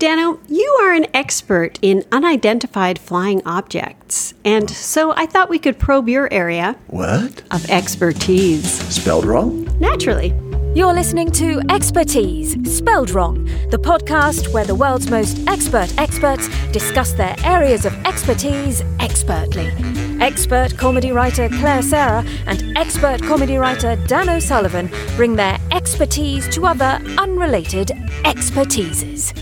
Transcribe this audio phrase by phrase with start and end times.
[0.00, 5.78] Dano, you are an expert in unidentified flying objects, and so I thought we could
[5.78, 7.42] probe your area What?
[7.50, 8.66] of expertise.
[8.88, 9.68] Spelled wrong?
[9.78, 10.32] Naturally.
[10.74, 17.12] You're listening to Expertise, spelled wrong, the podcast where the world's most expert experts discuss
[17.12, 19.70] their areas of expertise expertly.
[20.22, 26.64] Expert comedy writer Claire Sarah and expert comedy writer Dan O'Sullivan bring their expertise to
[26.64, 27.88] other unrelated
[28.24, 29.34] expertises.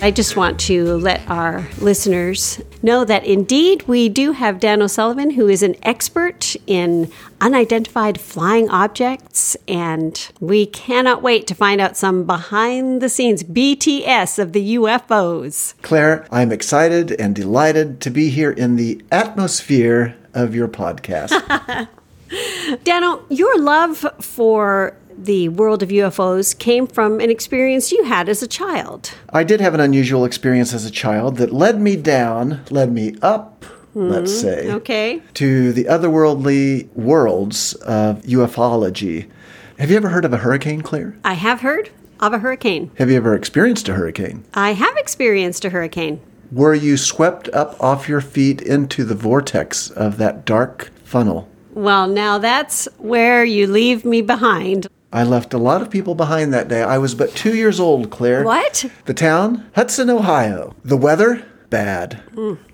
[0.00, 5.30] I just want to let our listeners know that indeed we do have Dan O'Sullivan,
[5.30, 7.10] who is an expert in
[7.40, 14.38] unidentified flying objects, and we cannot wait to find out some behind the scenes BTS
[14.38, 15.74] of the UFOs.
[15.82, 21.88] Claire, I'm excited and delighted to be here in the atmosphere of your podcast.
[22.84, 28.42] Dano, your love for the world of UFOs came from an experience you had as
[28.42, 29.12] a child.
[29.30, 33.16] I did have an unusual experience as a child that led me down, led me
[33.20, 35.22] up, let's hmm, say, Okay.
[35.34, 39.28] to the otherworldly worlds of ufology.
[39.78, 41.16] Have you ever heard of a hurricane, Claire?
[41.24, 42.90] I have heard of a hurricane.
[42.96, 44.44] Have you ever experienced a hurricane?
[44.54, 46.20] I have experienced a hurricane.
[46.50, 51.48] Were you swept up off your feet into the vortex of that dark funnel?
[51.74, 54.88] Well, now that's where you leave me behind.
[55.12, 56.82] I left a lot of people behind that day.
[56.82, 58.44] I was but two years old, Claire.
[58.44, 58.84] What?
[59.06, 59.68] The town?
[59.74, 60.74] Hudson, Ohio.
[60.84, 61.44] The weather?
[61.70, 62.22] Bad.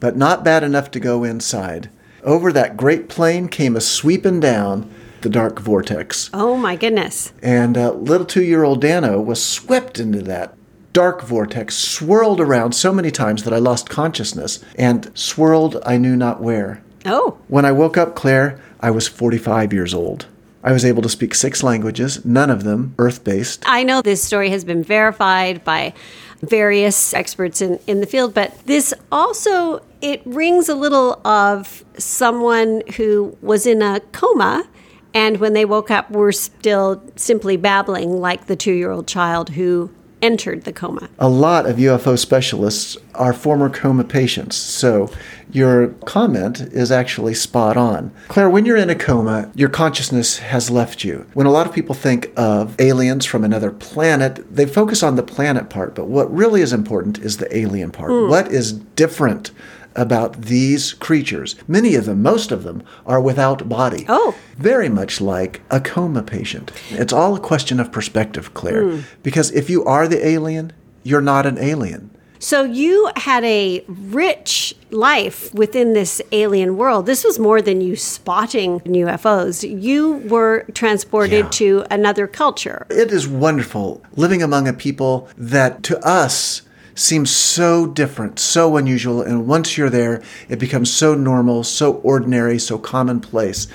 [0.01, 1.91] But not bad enough to go inside.
[2.23, 4.91] Over that great plain came a sweeping down
[5.21, 6.31] the dark vortex.
[6.35, 7.33] Oh my goodness.
[7.43, 10.55] And uh, little two year old Dano was swept into that
[10.93, 16.15] dark vortex, swirled around so many times that I lost consciousness, and swirled I knew
[16.17, 16.83] not where.
[17.07, 20.27] Oh, When I woke up, Claire, I was 45 years old.
[20.65, 23.63] I was able to speak six languages, none of them earth based.
[23.67, 25.93] I know this story has been verified by
[26.41, 32.83] various experts in, in the field, but this also it rings a little of someone
[32.97, 34.67] who was in a coma
[35.13, 39.91] and when they woke up were still simply babbling like the 2-year-old child who
[40.25, 41.11] entered the coma.
[41.19, 45.11] A lot of UFO specialists are former coma patients, so
[45.53, 48.11] your comment is actually spot on.
[48.29, 51.27] Claire, when you're in a coma, your consciousness has left you.
[51.35, 55.23] When a lot of people think of aliens from another planet, they focus on the
[55.23, 58.11] planet part, but what really is important is the alien part.
[58.11, 58.31] Hmm.
[58.31, 59.51] What is different?
[59.97, 61.55] About these creatures.
[61.69, 64.05] Many of them, most of them, are without body.
[64.09, 64.35] Oh.
[64.59, 66.73] Very much like a coma patient.
[66.91, 68.83] It's all a question of perspective, Claire.
[68.91, 69.01] Hmm.
[69.23, 70.73] Because if you are the alien,
[71.05, 72.11] you're not an alien.
[72.41, 77.07] So you had a rich life within this alien world.
[77.07, 79.63] This was more than you spotting UFOs.
[79.83, 81.51] You were transported Yeah.
[81.51, 82.87] to another culture.
[82.91, 86.63] It is wonderful living among a people that to us
[86.95, 89.23] seems so different, so unusual.
[89.23, 93.67] And once you're there, it becomes so normal, so ordinary, so commonplace.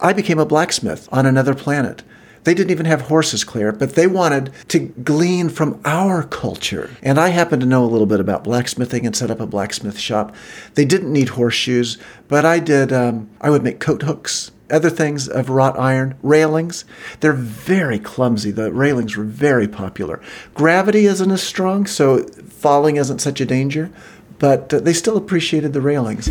[0.00, 2.02] I became a blacksmith on another planet.
[2.44, 6.90] They didn't even have horses, Claire, but they wanted to glean from our culture.
[7.00, 9.96] And I happened to know a little bit about blacksmithing and set up a blacksmith
[9.98, 10.34] shop.
[10.74, 15.28] They didn't need horseshoes, but I did, um, I would make coat hooks, other things
[15.28, 16.84] of wrought iron, railings.
[17.20, 18.50] They're very clumsy.
[18.50, 20.20] The railings were very popular.
[20.54, 23.90] Gravity isn't as strong, so falling isn't such a danger,
[24.38, 26.28] but uh, they still appreciated the railings.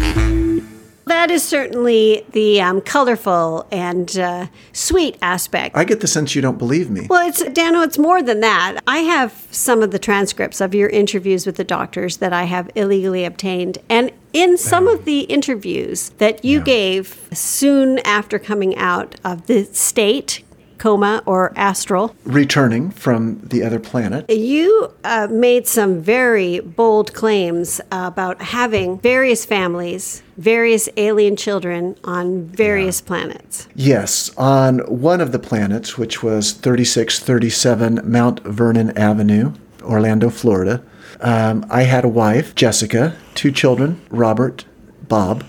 [1.12, 5.76] That is certainly the um, colorful and uh, sweet aspect.
[5.76, 7.08] I get the sense you don't believe me.
[7.10, 7.82] well, it's Dano.
[7.82, 8.80] It's more than that.
[8.88, 12.72] I have some of the transcripts of your interviews with the doctors that I have
[12.76, 19.20] illegally obtained, and in some of the interviews that you gave soon after coming out
[19.26, 20.46] of the state
[20.82, 24.28] coma or astral, Returning from the other planet.
[24.30, 32.46] you uh, made some very bold claims about having various families, various alien children on
[32.46, 33.68] various planets.
[33.76, 39.54] Yes, on one of the planets, which was 3637 Mount Vernon Avenue,
[39.84, 40.82] Orlando, Florida,
[41.20, 44.66] um, I had a wife, Jessica, two children, Robert,
[45.08, 45.44] Bob.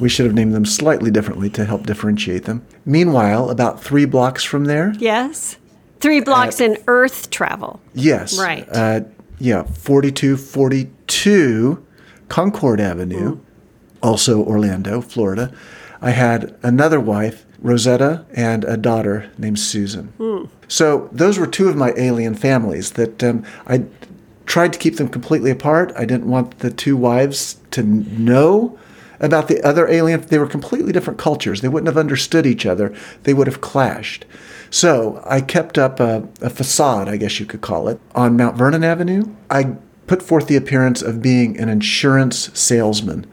[0.00, 2.66] We should have named them slightly differently to help differentiate them.
[2.86, 5.56] Meanwhile, about three blocks from there, Yes?
[6.00, 7.80] Three blocks in Earth travel.
[7.94, 8.68] yes, Right.
[8.70, 9.00] uh,
[9.38, 11.82] yeah, 4242
[12.28, 13.38] Concord Avenue,
[14.02, 15.50] also Orlando, Florida.
[16.02, 20.50] I had another wife, Rosetta, and a daughter named Susan.
[20.68, 23.84] So those were two of my alien families that um, I
[24.44, 25.90] tried to keep them completely apart.
[25.96, 28.78] I didn't want the two wives to know
[29.20, 30.20] about the other alien.
[30.22, 31.60] They were completely different cultures.
[31.60, 32.94] They wouldn't have understood each other.
[33.22, 34.24] They would have clashed.
[34.70, 38.56] So I kept up a, a facade, I guess you could call it, on Mount
[38.56, 39.24] Vernon Avenue.
[39.48, 39.76] I
[40.06, 43.26] put forth the appearance of being an insurance salesman.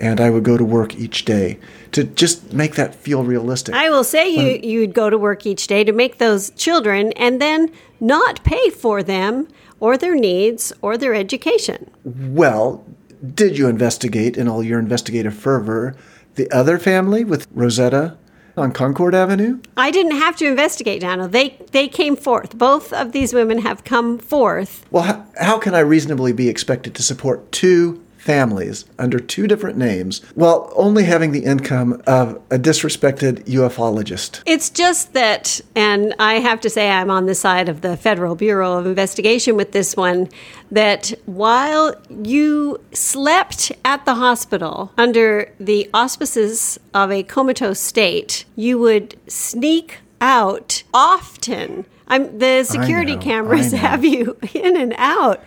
[0.00, 1.60] And I would go to work each day
[1.92, 3.74] to just make that feel realistic.
[3.74, 7.40] I will say you you'd go to work each day to make those children and
[7.40, 7.70] then
[8.00, 9.46] not pay for them
[9.78, 11.90] or their needs or their education.
[12.04, 12.84] well,
[13.22, 15.94] did you investigate in all your investigative fervor
[16.34, 18.16] the other family with Rosetta
[18.56, 19.60] on Concord Avenue?
[19.76, 21.28] I didn't have to investigate, Daniel.
[21.28, 22.58] They they came forth.
[22.58, 24.84] Both of these women have come forth.
[24.90, 29.76] Well, how, how can I reasonably be expected to support two families under two different
[29.76, 34.42] names while only having the income of a disrespected ufologist?
[34.46, 38.36] It's just that, and I have to say, I'm on the side of the Federal
[38.36, 40.28] Bureau of Investigation with this one,
[40.70, 48.78] that while you slept at the hospital under the auspices of a comatose state, you
[48.78, 51.86] would sneak out often.
[52.06, 55.42] I'm, the security know, cameras have you in and out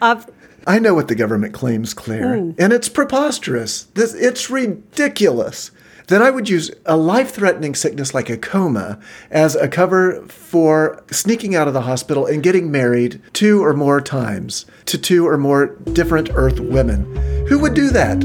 [0.00, 0.30] of
[0.66, 2.50] I know what the government claims, Claire, hmm.
[2.58, 3.84] and it's preposterous.
[3.94, 5.70] This, it's ridiculous.
[6.08, 8.98] Then I would use a life threatening sickness like a coma
[9.30, 14.00] as a cover for sneaking out of the hospital and getting married two or more
[14.00, 17.04] times to two or more different Earth women.
[17.46, 18.22] Who would do that?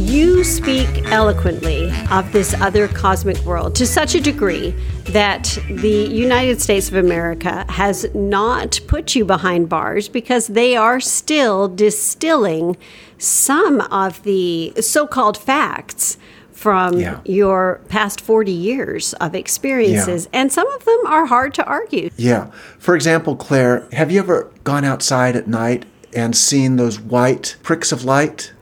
[0.00, 4.70] You speak eloquently of this other cosmic world to such a degree
[5.06, 11.00] that the United States of America has not put you behind bars because they are
[11.00, 12.76] still distilling
[13.18, 16.18] some of the so called facts
[16.52, 17.18] from Yeah.
[17.24, 20.28] your past 40 years of experiences.
[20.32, 22.10] And some of them are hard to argue.
[22.16, 22.46] Yeah.
[22.78, 25.84] For example, Claire, have you ever gone outside at night
[26.14, 28.52] and seen those white pricks of light?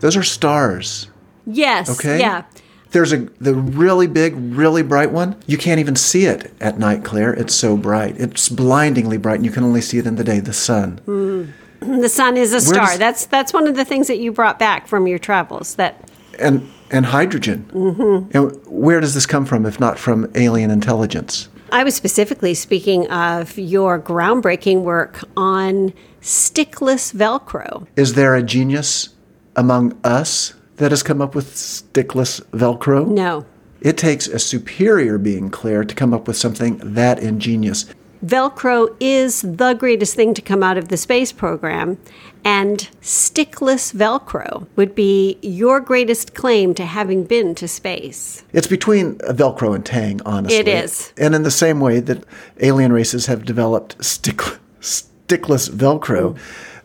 [0.00, 1.08] Those are stars.
[1.46, 1.88] Yes.
[1.98, 2.20] Okay.
[2.20, 2.42] Yeah.
[2.90, 5.36] There's a the really big, really bright one.
[5.46, 7.32] You can't even see it at night, Claire.
[7.34, 8.16] It's so bright.
[8.18, 10.40] It's blindingly bright, and you can only see it in the day.
[10.40, 11.00] The sun.
[11.80, 12.86] The sun is a star.
[12.86, 15.74] does- that's that's one of the things that you brought back from your travels.
[15.74, 17.70] That and and hydrogen.
[17.72, 18.36] Mm-hmm.
[18.36, 21.48] And where does this come from, if not from alien intelligence?
[21.70, 25.92] I was specifically speaking of your groundbreaking work on
[26.22, 27.86] stickless Velcro.
[27.96, 29.10] Is there a genius
[29.54, 33.06] among us that has come up with stickless Velcro?
[33.06, 33.44] No.
[33.80, 37.86] It takes a superior being, Claire, to come up with something that ingenious.
[38.24, 41.98] Velcro is the greatest thing to come out of the space program,
[42.44, 48.44] and stickless Velcro would be your greatest claim to having been to space.
[48.52, 50.58] It's between Velcro and Tang, honestly.
[50.58, 51.12] It is.
[51.16, 52.24] And in the same way that
[52.58, 54.40] alien races have developed stick,
[54.80, 56.36] stickless Velcro,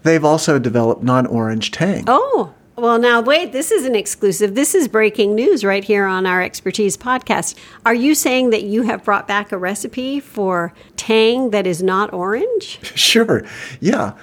[0.03, 2.03] they've also developed non orange Tang.
[2.05, 4.55] Oh, well, now wait, this is an exclusive.
[4.55, 7.55] This is breaking news right here on our Expertise podcast.
[7.85, 12.13] Are you saying that you have brought back a recipe for Tang that is not
[12.13, 12.79] orange?
[12.95, 13.45] Sure.
[13.79, 14.13] Yeah.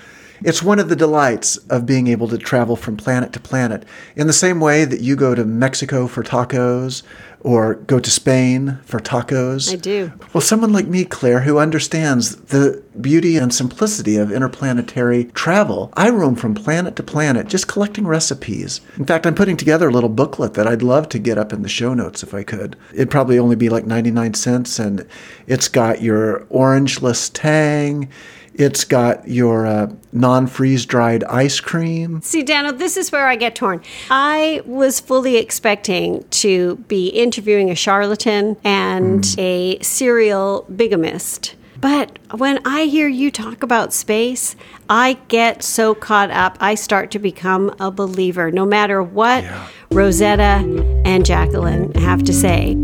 [0.43, 3.85] It's one of the delights of being able to travel from planet to planet.
[4.17, 7.03] In the same way that you go to Mexico for tacos
[7.41, 9.73] or go to Spain for tacos.
[9.73, 10.13] I do.
[10.33, 16.11] Well, someone like me, Claire, who understands the beauty and simplicity of interplanetary travel, I
[16.11, 18.81] roam from planet to planet just collecting recipes.
[18.97, 21.63] In fact, I'm putting together a little booklet that I'd love to get up in
[21.63, 22.77] the show notes if I could.
[22.93, 25.07] It'd probably only be like 99 cents, and
[25.47, 28.09] it's got your orangeless tang.
[28.55, 32.21] It's got your uh, non freeze dried ice cream.
[32.23, 33.81] See, Daniel, this is where I get torn.
[34.11, 41.55] I was fully expecting to be interviewing a charlatan and a serial bigamist.
[41.81, 44.55] But when I hear you talk about space,
[44.91, 49.67] I get so caught up, I start to become a believer, no matter what Yeah.
[49.91, 50.63] Rosetta
[51.07, 52.77] and Jacqueline have to say.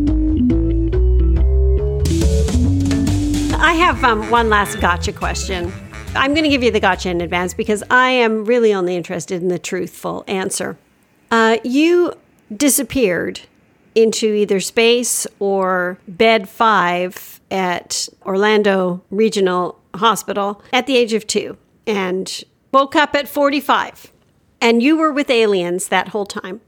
[3.58, 5.72] I have um, one last gotcha question.
[6.14, 9.40] I'm going to give you the gotcha in advance because I am really only interested
[9.40, 10.76] in the truthful answer.
[11.30, 12.12] Uh, you
[12.54, 13.40] disappeared
[13.94, 21.56] into either space or bed five at Orlando Regional Hospital at the age of two
[21.86, 24.12] and woke up at 45.
[24.60, 26.60] And you were with aliens that whole time.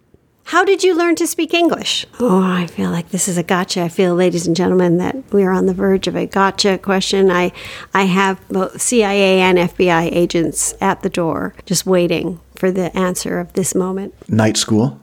[0.49, 2.07] How did you learn to speak English?
[2.21, 3.83] Oh, I feel like this is a gotcha.
[3.83, 7.31] I feel, ladies and gentlemen, that we are on the verge of a gotcha question.
[7.31, 7.52] I,
[7.93, 13.38] I have both CIA and FBI agents at the door just waiting for the answer
[13.38, 14.14] of this moment.
[14.26, 14.99] Night school.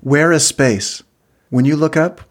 [0.00, 1.02] Where is space?
[1.50, 2.22] When you look up,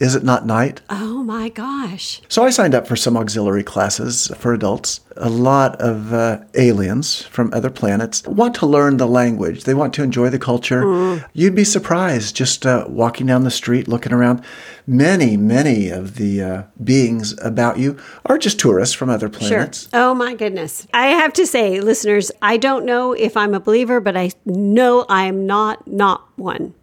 [0.00, 0.80] Is it not night?
[0.90, 2.20] Oh my gosh.
[2.28, 5.00] So I signed up for some auxiliary classes for adults.
[5.16, 9.62] A lot of uh, aliens from other planets want to learn the language.
[9.62, 11.22] They want to enjoy the culture.
[11.32, 14.44] You'd be surprised just uh, walking down the street, looking around.
[14.86, 17.96] Many, many of the uh, beings about you
[18.26, 19.82] are just tourists from other planets.
[19.82, 19.90] Sure.
[19.92, 20.88] Oh my goodness.
[20.92, 25.06] I have to say, listeners, I don't know if I'm a believer, but I know
[25.08, 26.74] I am not not one.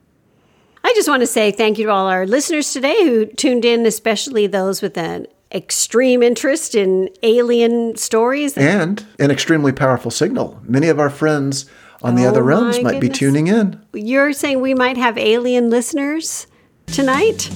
[0.83, 3.85] I just want to say thank you to all our listeners today who tuned in,
[3.85, 8.57] especially those with an extreme interest in alien stories.
[8.57, 10.59] And an extremely powerful signal.
[10.63, 11.69] Many of our friends
[12.01, 13.79] on the Oh other realms my might be tuning in.
[13.93, 16.47] You're saying we might have alien listeners
[16.87, 17.49] tonight?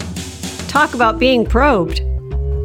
[0.67, 1.97] Talk about being probed.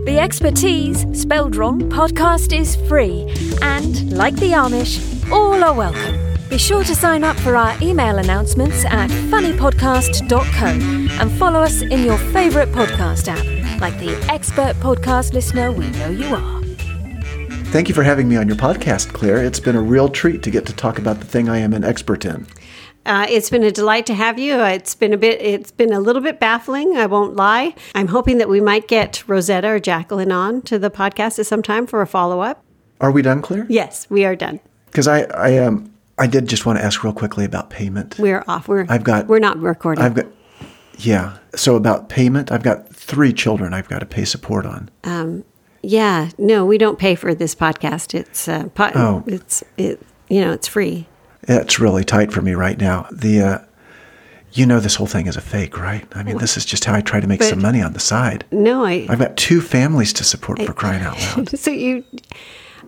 [0.04, 3.22] The Expertise, spelled wrong, podcast is free.
[3.62, 6.29] And, like the Amish, all are welcome.
[6.50, 12.04] Be sure to sign up for our email announcements at funnypodcast.co and follow us in
[12.04, 16.60] your favourite podcast app, like the expert podcast listener we know you are.
[17.66, 19.44] Thank you for having me on your podcast, Claire.
[19.44, 21.84] It's been a real treat to get to talk about the thing I am an
[21.84, 22.48] expert in.
[23.06, 24.60] Uh, it's been a delight to have you.
[24.60, 25.40] It's been a bit.
[25.40, 26.96] It's been a little bit baffling.
[26.96, 27.76] I won't lie.
[27.94, 31.62] I'm hoping that we might get Rosetta or Jacqueline on to the podcast at some
[31.62, 32.64] time for a follow up.
[33.00, 33.66] Are we done, Claire?
[33.68, 34.58] Yes, we are done.
[34.86, 35.89] Because I, I, um,
[36.20, 38.16] I did just want to ask real quickly about payment.
[38.18, 38.68] We're off.
[38.68, 38.86] We're.
[38.88, 40.04] I've got- We're not recording.
[40.04, 40.26] I've got,
[40.98, 41.38] yeah.
[41.56, 44.90] So about payment, I've got three children I've got to pay support on.
[45.04, 45.44] um,
[45.82, 46.28] yeah.
[46.36, 48.14] No, we don't pay for this podcast.
[48.14, 48.46] It's.
[48.46, 49.24] Uh, po- Oh.
[49.26, 49.64] It's.
[49.78, 49.98] It.
[50.28, 51.08] You know, it's free.
[51.44, 53.06] It's really tight for me right now.
[53.10, 53.58] The, uh,
[54.52, 56.04] you know, this whole thing is a fake, right?
[56.14, 57.98] I mean, this is just how I try to make But- some money on the
[58.00, 58.44] side.
[58.52, 59.06] No, I.
[59.08, 61.48] I've got two families to support for crying out loud.
[61.58, 62.04] So you.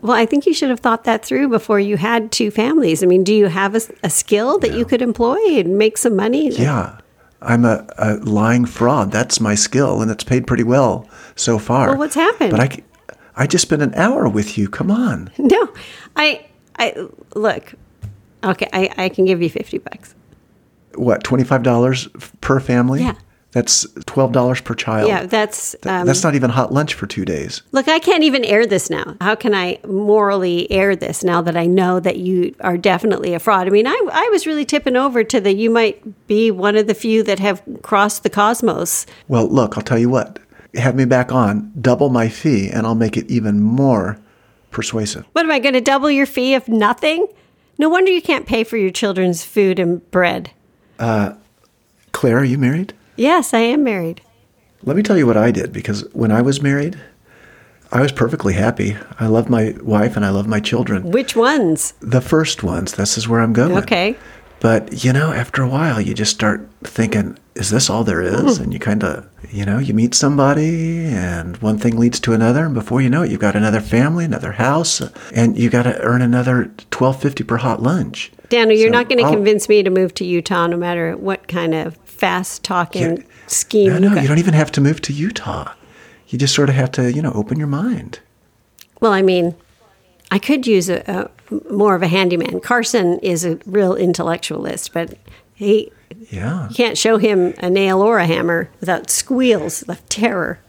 [0.03, 3.03] Well, I think you should have thought that through before you had two families.
[3.03, 6.17] I mean, do you have a, a skill that you could employ and make some
[6.17, 6.51] money?
[6.51, 6.99] Yeah.
[7.41, 9.11] I'm a, a lying fraud.
[9.11, 11.89] That's my skill, and it's paid pretty well so far.
[11.89, 12.51] Well, what's happened?
[12.53, 12.79] But I,
[13.35, 14.69] I just spent an hour with you.
[14.69, 15.31] Come on.
[15.39, 15.69] No,
[16.17, 16.47] I.
[16.79, 17.75] I look.
[18.45, 20.15] Okay, I, I can give you fifty bucks.
[20.95, 23.01] What, $25 per family?
[23.01, 23.15] Yeah.
[23.53, 25.09] That's $12 per child.
[25.09, 25.77] Yeah, that's.
[25.85, 27.63] Um, That's not even hot lunch for two days.
[27.73, 29.15] Look, I can't even air this now.
[29.21, 33.39] How can I morally air this now that I know that you are definitely a
[33.39, 33.67] fraud?
[33.67, 36.87] I mean, I, I was really tipping over to the you might be one of
[36.87, 39.05] the few that have crossed the cosmos.
[39.29, 40.39] Well, look, I'll tell you what.
[40.75, 44.19] Have me back on, double my fee, and I'll make it even more
[44.71, 45.27] persuasive.
[45.33, 47.27] What am I going to double your fee if nothing?
[47.77, 50.53] No wonder you can't pay for your children's food and bread.
[50.99, 52.95] Claire, are you married?
[53.17, 54.23] Yes, I am married.
[54.85, 56.99] Let me tell you what I did because when I was married,
[57.93, 58.97] I was perfectly happy.
[59.21, 61.11] I love my wife and I love my children.
[61.11, 61.95] Which ones?
[62.01, 63.77] The first ones, this is where I'm going.
[63.79, 64.17] Okay.
[64.61, 68.59] But, you know, after a while, you just start thinking, is this all there is?
[68.59, 68.63] Hmm.
[68.63, 72.65] And you kind of, you know, you meet somebody and one thing leads to another.
[72.65, 75.03] And before you know it, you've got another family, another house,
[75.35, 78.31] and you got to earn another twelve fifty per hot lunch.
[78.49, 81.75] Daniel, you're not going to convince me to move to Utah no matter what kind
[81.75, 83.23] of fast talking yeah.
[83.49, 83.89] scheme.
[83.89, 85.75] No, no, you, don't even have to move to Utah.
[86.29, 88.21] You just sort of have to, you know, open your mind.
[89.01, 89.57] Well, I mean,
[90.31, 91.29] I could use a, a
[91.69, 92.61] more of a handyman.
[92.61, 95.19] Carson is a real intellectualist, but
[95.53, 95.91] he
[96.31, 96.69] yeah.
[96.69, 100.61] You can't show him a nail or a hammer without squeals of terror.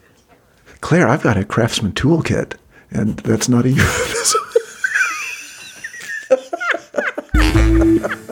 [0.81, 2.55] Claire, I've got a craftsman toolkit,
[2.89, 4.41] and that's not a euphemism.